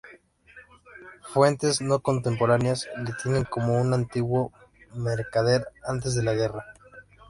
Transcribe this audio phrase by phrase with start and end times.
[1.31, 4.51] Fuentes no contemporáneas le tienen como un antiguo
[4.95, 6.65] mercader antes de la guerra.